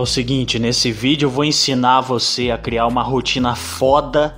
[0.00, 4.36] o seguinte, nesse vídeo eu vou ensinar você a criar uma rotina foda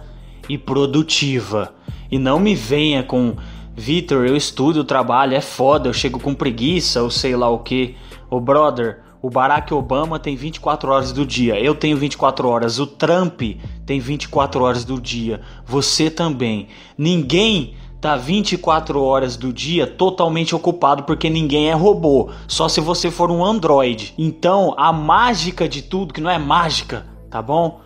[0.48, 1.74] e produtiva.
[2.10, 3.36] E não me venha com
[3.74, 7.96] Vitor, eu estudo, trabalho, é foda, eu chego com preguiça ou sei lá o que.
[8.28, 12.86] Ô brother, o Barack Obama tem 24 horas do dia, eu tenho 24 horas, o
[12.86, 13.40] Trump
[13.86, 16.68] tem 24 horas do dia, você também.
[16.98, 23.12] Ninguém tá 24 horas do dia totalmente ocupado porque ninguém é robô, só se você
[23.12, 24.12] for um android.
[24.18, 27.80] Então, a mágica de tudo, que não é mágica, tá bom?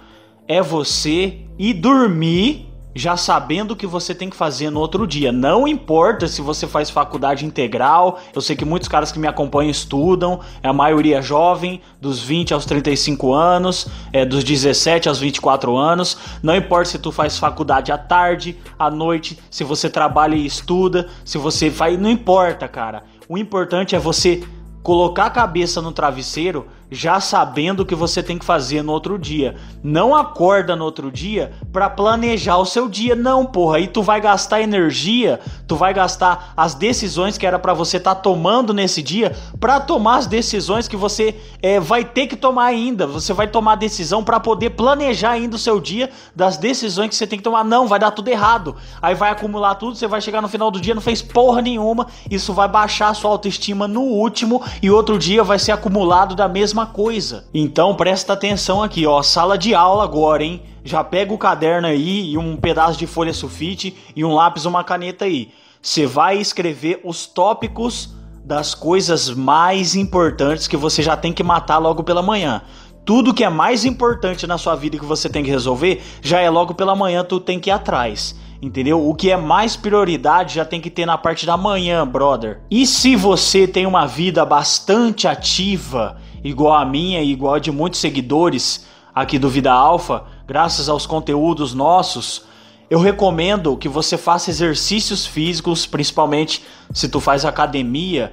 [0.48, 2.66] É você ir dormir
[2.96, 5.30] já sabendo o que você tem que fazer no outro dia.
[5.30, 9.70] Não importa se você faz faculdade integral, eu sei que muitos caras que me acompanham
[9.70, 15.76] estudam, é a maioria jovem, dos 20 aos 35 anos, é dos 17 aos 24
[15.76, 16.16] anos.
[16.42, 21.06] Não importa se tu faz faculdade à tarde, à noite, se você trabalha e estuda,
[21.22, 23.04] se você faz, não importa, cara.
[23.28, 24.42] O importante é você
[24.82, 29.18] colocar a cabeça no travesseiro já sabendo o que você tem que fazer no outro
[29.18, 29.56] dia.
[29.82, 33.78] Não acorda no outro dia para planejar o seu dia, não, porra.
[33.78, 38.14] Aí tu vai gastar energia, tu vai gastar as decisões que era para você estar
[38.14, 42.66] tá tomando nesse dia para tomar as decisões que você é, vai ter que tomar
[42.66, 43.06] ainda.
[43.06, 47.26] Você vai tomar decisão para poder planejar ainda o seu dia das decisões que você
[47.26, 47.64] tem que tomar.
[47.64, 48.76] Não, vai dar tudo errado.
[49.02, 52.06] Aí vai acumular tudo, você vai chegar no final do dia não fez porra nenhuma.
[52.30, 56.48] Isso vai baixar a sua autoestima no último e outro dia vai ser acumulado da
[56.48, 57.46] mesma mesma coisa.
[57.54, 60.62] Então presta atenção aqui, ó, sala de aula agora, hein?
[60.84, 64.84] Já pega o caderno aí e um pedaço de folha sulfite e um lápis, uma
[64.84, 65.48] caneta aí.
[65.80, 68.14] Você vai escrever os tópicos
[68.44, 72.60] das coisas mais importantes que você já tem que matar logo pela manhã.
[73.06, 76.50] Tudo que é mais importante na sua vida que você tem que resolver, já é
[76.50, 79.06] logo pela manhã tu tem que ir atrás entendeu?
[79.06, 82.62] O que é mais prioridade já tem que ter na parte da manhã, brother.
[82.70, 87.70] E se você tem uma vida bastante ativa igual a minha e igual a de
[87.70, 92.44] muitos seguidores aqui do Vida Alfa, graças aos conteúdos nossos,
[92.88, 98.32] eu recomendo que você faça exercícios físicos, principalmente se tu faz academia,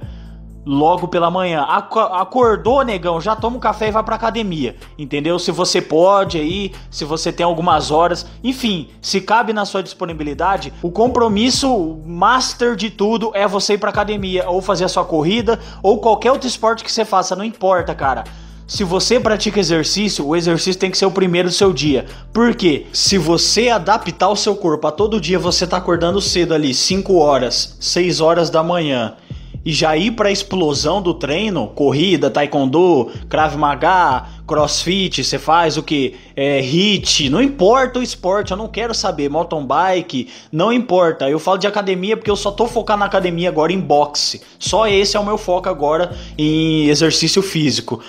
[0.64, 1.62] logo pela manhã.
[1.62, 4.76] Acordou, negão, já toma um café e vai pra academia.
[4.98, 5.38] Entendeu?
[5.38, 10.72] Se você pode aí, se você tem algumas horas, enfim, se cabe na sua disponibilidade,
[10.82, 15.58] o compromisso master de tudo é você ir pra academia ou fazer a sua corrida
[15.82, 18.24] ou qualquer outro esporte que você faça, não importa, cara.
[18.66, 22.06] Se você pratica exercício, o exercício tem que ser o primeiro do seu dia.
[22.32, 22.86] Por quê?
[22.94, 27.14] Se você adaptar o seu corpo a todo dia, você tá acordando cedo ali, 5
[27.14, 29.16] horas, 6 horas da manhã
[29.64, 35.76] e já ir para a explosão do treino, corrida, taekwondo, krav maga, crossfit, você faz
[35.76, 36.14] o que?
[36.36, 41.30] É, hit, não importa o esporte, eu não quero saber, mountain bike, não importa.
[41.30, 44.42] Eu falo de academia porque eu só tô focado na academia agora em boxe.
[44.58, 48.02] Só esse é o meu foco agora em exercício físico.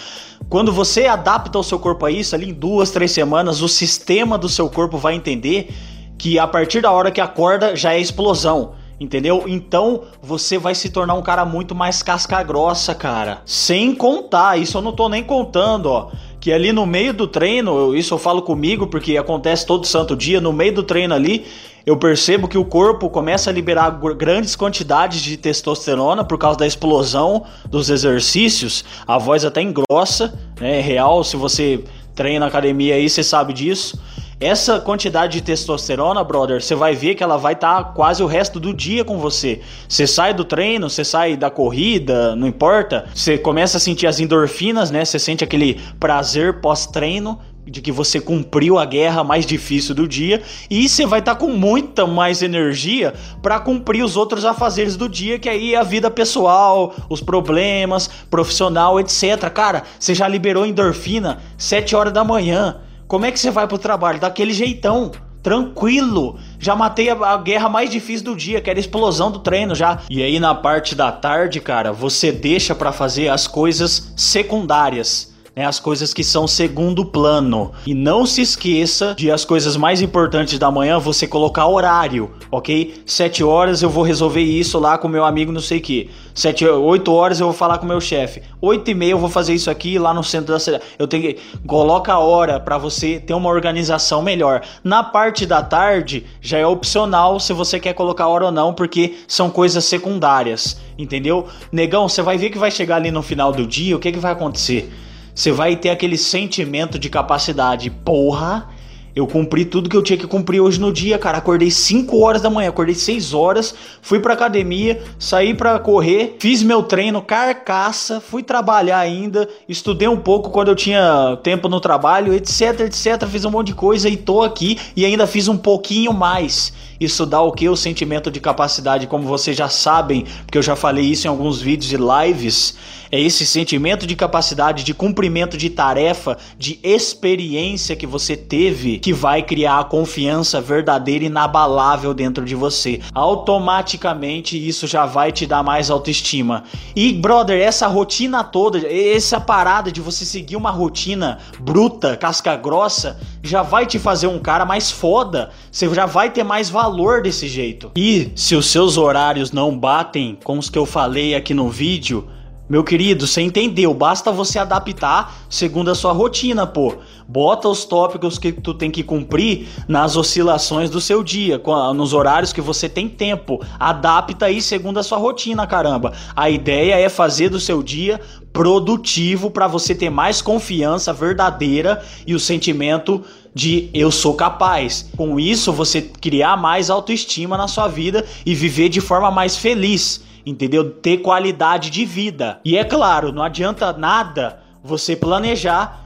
[0.50, 4.38] Quando você adapta o seu corpo a isso, ali em duas, três semanas, o sistema
[4.38, 5.74] do seu corpo vai entender
[6.18, 8.74] que a partir da hora que acorda já é explosão.
[9.00, 9.44] Entendeu?
[9.46, 13.42] Então você vai se tornar um cara muito mais casca grossa, cara.
[13.46, 16.12] Sem contar, isso eu não tô nem contando, ó.
[16.40, 20.40] Que ali no meio do treino, isso eu falo comigo porque acontece todo santo dia,
[20.40, 21.46] no meio do treino ali,
[21.86, 26.66] eu percebo que o corpo começa a liberar grandes quantidades de testosterona por causa da
[26.66, 28.86] explosão dos exercícios.
[29.06, 30.80] A voz até engrossa, né?
[30.80, 31.84] É real, se você
[32.16, 34.00] treina na academia aí, você sabe disso.
[34.40, 38.26] Essa quantidade de testosterona, brother, você vai ver que ela vai estar tá quase o
[38.26, 39.62] resto do dia com você.
[39.88, 43.06] Você sai do treino, você sai da corrida, não importa.
[43.16, 45.06] Você começa a sentir as endorfinas, né?
[45.06, 50.42] Você sente aquele prazer pós-treino de que você cumpriu a guerra mais difícil do dia
[50.70, 55.08] e você vai estar tá com muita mais energia para cumprir os outros afazeres do
[55.08, 59.50] dia, que aí é a vida pessoal, os problemas, profissional, etc.
[59.50, 62.82] Cara, você já liberou endorfina 7 horas da manhã.
[63.08, 64.20] Como é que você vai pro trabalho?
[64.20, 65.12] Daquele jeitão,
[65.44, 66.40] tranquilo.
[66.58, 69.76] Já matei a, a, guerra mais difícil do dia, que era a explosão do treino
[69.76, 70.00] já.
[70.10, 75.66] E aí na parte da tarde, cara, você deixa para fazer as coisas secundárias né,
[75.66, 77.72] as coisas que são segundo plano.
[77.86, 83.02] E não se esqueça de as coisas mais importantes da manhã você colocar horário, ok?
[83.06, 86.10] 7 horas eu vou resolver isso lá com meu amigo não sei o que.
[86.34, 88.42] 7, 8 horas eu vou falar com meu chefe.
[88.60, 90.84] 8 e meia eu vou fazer isso aqui lá no centro da cidade.
[91.00, 94.62] Eu tenho que coloca a hora para você ter uma organização melhor.
[94.84, 99.16] Na parte da tarde já é opcional se você quer colocar hora ou não, porque
[99.28, 101.48] são coisas secundárias, entendeu?
[101.72, 104.20] Negão, você vai ver que vai chegar ali no final do dia, o que que
[104.20, 104.92] vai acontecer?
[105.36, 107.90] Você vai ter aquele sentimento de capacidade.
[107.90, 108.70] Porra,
[109.16, 111.38] Eu cumpri tudo que eu tinha que cumprir hoje no dia, cara.
[111.38, 116.62] Acordei 5 horas da manhã, acordei 6 horas, fui pra academia, saí pra correr, fiz
[116.62, 122.34] meu treino carcaça, fui trabalhar ainda, estudei um pouco quando eu tinha tempo no trabalho,
[122.34, 123.26] etc, etc.
[123.26, 126.74] Fiz um monte de coisa e tô aqui e ainda fiz um pouquinho mais.
[127.00, 127.68] Isso dá o que?
[127.68, 131.62] O sentimento de capacidade, como vocês já sabem, porque eu já falei isso em alguns
[131.62, 132.76] vídeos e lives.
[133.12, 139.14] É esse sentimento de capacidade, de cumprimento de tarefa, de experiência que você teve que
[139.14, 143.02] vai criar a confiança verdadeira e inabalável dentro de você.
[143.14, 146.64] Automaticamente isso já vai te dar mais autoestima.
[146.96, 153.20] E brother, essa rotina toda, essa parada de você seguir uma rotina bruta, casca grossa,
[153.44, 155.52] já vai te fazer um cara mais foda.
[155.72, 157.92] Você já vai ter mais valor desse jeito.
[157.96, 162.28] E se os seus horários não batem com os que eu falei aqui no vídeo,
[162.68, 163.94] meu querido, você entendeu?
[163.94, 166.96] Basta você adaptar segundo a sua rotina, pô.
[167.28, 171.62] Bota os tópicos que tu tem que cumprir nas oscilações do seu dia,
[171.96, 173.64] nos horários que você tem tempo.
[173.80, 176.14] Adapta aí segundo a sua rotina, caramba.
[176.36, 178.20] A ideia é fazer do seu dia
[178.52, 183.22] produtivo para você ter mais confiança verdadeira e o sentimento
[183.54, 185.08] de eu sou capaz.
[185.16, 190.25] Com isso, você criar mais autoestima na sua vida e viver de forma mais feliz
[190.46, 190.90] entendeu?
[190.90, 192.60] Ter qualidade de vida.
[192.64, 196.06] E é claro, não adianta nada você planejar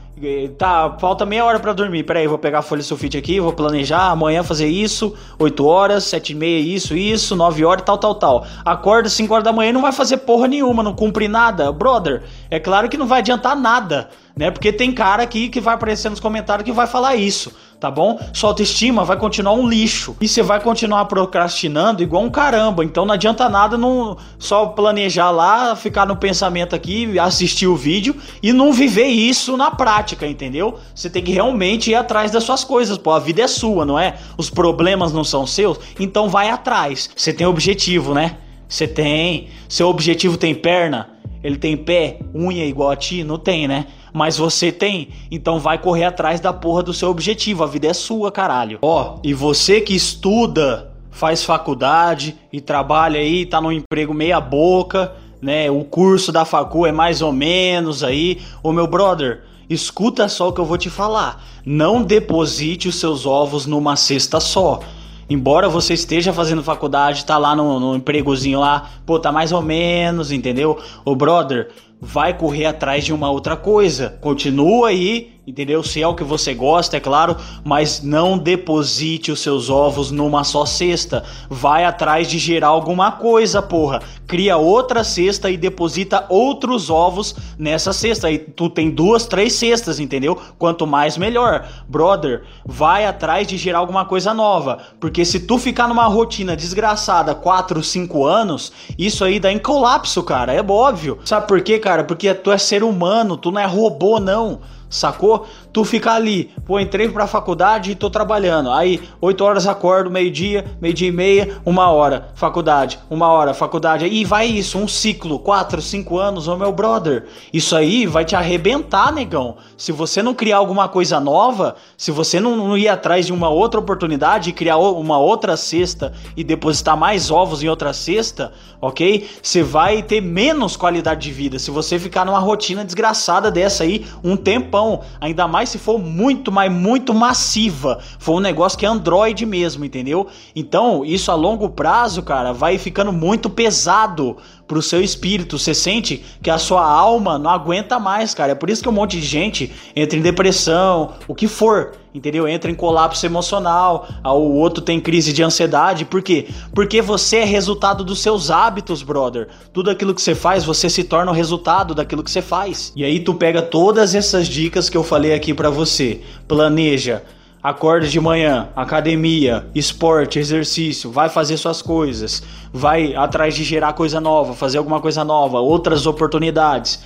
[0.58, 2.02] Tá, falta meia hora para dormir.
[2.02, 6.32] Peraí, vou pegar a folha sulfite aqui, vou planejar amanhã fazer isso, 8 horas, 7
[6.32, 8.46] e meia, isso, isso, 9 horas, tal, tal, tal.
[8.62, 11.72] Acorda 5 horas da manhã e não vai fazer porra nenhuma, não cumpre nada.
[11.72, 14.50] Brother, é claro que não vai adiantar nada, né?
[14.50, 18.20] Porque tem cara aqui que vai aparecer nos comentários que vai falar isso tá bom?
[18.34, 20.14] Sua autoestima vai continuar um lixo.
[20.20, 22.84] E você vai continuar procrastinando igual um caramba.
[22.84, 28.14] Então não adianta nada não só planejar lá, ficar no pensamento aqui, assistir o vídeo
[28.42, 30.78] e não viver isso na prática, entendeu?
[30.94, 33.12] Você tem que realmente ir atrás das suas coisas, pô.
[33.12, 34.16] A vida é sua, não é?
[34.36, 37.08] Os problemas não são seus, então vai atrás.
[37.16, 38.36] Você tem objetivo, né?
[38.68, 39.48] Você tem.
[39.68, 41.08] Seu objetivo tem perna?
[41.42, 43.24] Ele tem pé, unha igual a ti?
[43.24, 43.86] Não tem, né?
[44.12, 47.64] Mas você tem, então vai correr atrás da porra do seu objetivo.
[47.64, 48.78] A vida é sua, caralho.
[48.82, 55.12] Ó, e você que estuda, faz faculdade e trabalha aí, tá no emprego meia boca,
[55.40, 55.70] né?
[55.70, 58.40] O curso da facu é mais ou menos aí.
[58.62, 61.44] Ô meu brother, escuta só o que eu vou te falar.
[61.64, 64.80] Não deposite os seus ovos numa cesta só.
[65.30, 69.62] Embora você esteja fazendo faculdade, tá lá no, no empregozinho lá, pô, tá mais ou
[69.62, 70.76] menos, entendeu?
[71.04, 71.68] Ô brother,
[72.00, 74.18] vai correr atrás de uma outra coisa.
[74.20, 75.82] Continua aí entendeu?
[75.82, 80.44] Se é o que você gosta, é claro, mas não deposite os seus ovos numa
[80.44, 81.24] só cesta.
[81.48, 84.00] Vai atrás de gerar alguma coisa, porra.
[84.26, 88.28] Cria outra cesta e deposita outros ovos nessa cesta.
[88.28, 90.38] Aí tu tem duas, três cestas, entendeu?
[90.58, 91.66] Quanto mais melhor.
[91.88, 97.34] Brother, vai atrás de gerar alguma coisa nova, porque se tu ficar numa rotina desgraçada
[97.34, 100.52] 4, 5 anos, isso aí dá em colapso, cara.
[100.52, 101.18] É óbvio.
[101.24, 101.89] Sabe por quê, cara?
[102.04, 104.60] Porque tu é ser humano, tu não é robô não
[104.90, 105.46] sacou?
[105.72, 108.70] Tu fica ali, pô, entrei pra faculdade e tô trabalhando.
[108.70, 114.06] Aí, 8 horas acordo, meio-dia, meio-dia e meia, uma hora, faculdade, uma hora, faculdade.
[114.06, 117.26] E vai isso, um ciclo, 4, 5 anos, ô meu brother.
[117.52, 119.56] Isso aí vai te arrebentar, negão.
[119.76, 123.48] Se você não criar alguma coisa nova, se você não, não ir atrás de uma
[123.48, 129.28] outra oportunidade e criar uma outra cesta e depositar mais ovos em outra cesta, ok?
[129.40, 131.58] Você vai ter menos qualidade de vida.
[131.58, 134.79] Se você ficar numa rotina desgraçada dessa aí, um tempão
[135.20, 137.98] ainda mais se for muito, mas muito massiva.
[138.18, 140.26] For um negócio que é Android mesmo, entendeu?
[140.54, 145.58] Então, isso a longo prazo, cara, vai ficando muito pesado pro seu espírito.
[145.58, 148.52] Você sente que a sua alma não aguenta mais, cara.
[148.52, 152.46] É por isso que um monte de gente entra em depressão, o que for, entendeu?
[152.48, 156.04] Entra em colapso emocional, o outro tem crise de ansiedade.
[156.04, 156.48] Por quê?
[156.74, 159.48] Porque você é resultado dos seus hábitos, brother.
[159.72, 162.92] Tudo aquilo que você faz, você se torna o resultado daquilo que você faz.
[162.96, 166.20] E aí tu pega todas essas dicas que eu falei aqui para você.
[166.46, 167.22] Planeja
[167.62, 174.18] Acorda de manhã, academia, esporte, exercício, vai fazer suas coisas, vai atrás de gerar coisa
[174.18, 177.02] nova, fazer alguma coisa nova, outras oportunidades,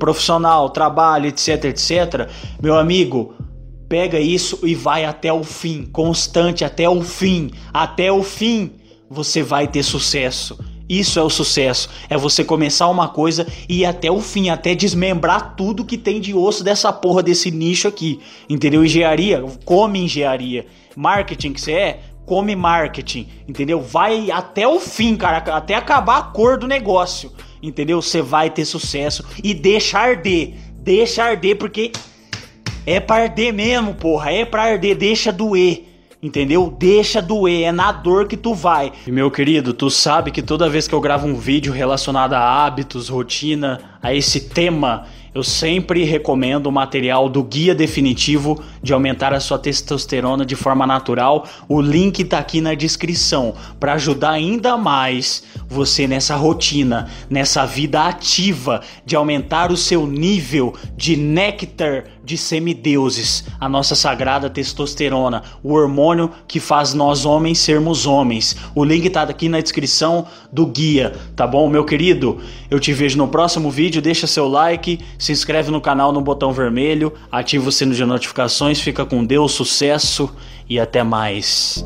[0.00, 2.28] profissional, trabalho, etc, etc.
[2.60, 3.32] Meu amigo,
[3.92, 8.72] pega isso e vai até o fim, constante até o fim, até o fim
[9.10, 10.58] você vai ter sucesso.
[10.88, 11.90] Isso é o sucesso.
[12.08, 16.22] É você começar uma coisa e ir até o fim, até desmembrar tudo que tem
[16.22, 18.18] de osso dessa porra desse nicho aqui.
[18.48, 18.82] Entendeu?
[18.82, 20.64] Engenharia, come engenharia.
[20.96, 23.28] Marketing que você é, come marketing.
[23.46, 23.78] Entendeu?
[23.78, 27.30] Vai até o fim, cara, até acabar a cor do negócio.
[27.62, 28.00] Entendeu?
[28.00, 30.54] Você vai ter sucesso e deixa arder.
[30.78, 31.92] Deixa arder porque
[32.86, 34.32] É pra arder mesmo, porra.
[34.32, 35.88] É pra arder, deixa doer.
[36.22, 36.72] Entendeu?
[36.78, 38.92] Deixa doer, é na dor que tu vai.
[39.04, 42.64] E meu querido, tu sabe que toda vez que eu gravo um vídeo relacionado a
[42.64, 49.32] hábitos, rotina, a esse tema, eu sempre recomendo o material do Guia Definitivo de Aumentar
[49.32, 51.46] a Sua Testosterona de Forma Natural.
[51.66, 58.06] O link tá aqui na descrição para ajudar ainda mais você nessa rotina, nessa vida
[58.06, 65.72] ativa de aumentar o seu nível de néctar de semideuses, a nossa sagrada testosterona, o
[65.72, 68.56] hormônio que faz nós homens sermos homens.
[68.74, 72.40] O link tá aqui na descrição do guia, tá bom, meu querido?
[72.70, 76.52] Eu te vejo no próximo vídeo, deixa seu like, se inscreve no canal no botão
[76.52, 80.30] vermelho, ativa o sino de notificações, fica com Deus, sucesso
[80.68, 81.84] e até mais.